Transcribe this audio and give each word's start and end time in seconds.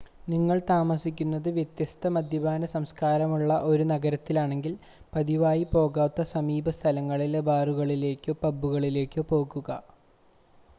നിങ്ങൾ 0.27 0.57
താമസിക്കുന്നത് 0.69 1.49
വ്യത്യസ്ത 1.57 2.09
മദ്യപാന 2.15 2.69
സംസ്കാരമുള്ള 2.71 3.59
ഒരു 3.67 3.85
നഗരത്തിലാണെങ്കിൽ 3.91 4.73
പതിവായി 5.13 5.67
പോകാത്ത 5.71 6.27
സമീപ 6.33 6.75
സ്ഥലങ്ങളിലെ 6.79 7.43
ബാറുകളിലേക്കോ 7.49 8.35
പബുകളിലേക്കോ 8.43 9.25
പോകുക 9.31 9.81